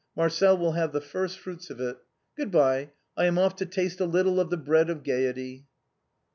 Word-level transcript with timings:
Marcel 0.15 0.57
will 0.57 0.71
have 0.71 0.93
the 0.93 0.99
first 0.99 1.37
fruits 1.37 1.69
of 1.69 1.79
it. 1.79 1.95
Good 2.35 2.49
bye, 2.49 2.89
I 3.15 3.25
am 3.25 3.37
off 3.37 3.55
to 3.57 3.67
taste 3.67 3.99
a 3.99 4.05
little 4.05 4.39
of 4.39 4.49
the 4.49 4.57
bread 4.57 4.89
of 4.89 5.03
gaiety." 5.03 5.67